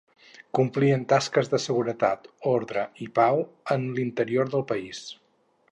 Complien 0.59 1.03
tasques 1.11 1.51
de 1.51 1.59
seguretat, 1.65 2.25
ordre 2.53 2.87
i 3.07 3.09
pau 3.21 3.45
en 3.77 3.87
l'interior 3.99 4.53
del 4.57 4.67
país. 4.75 5.05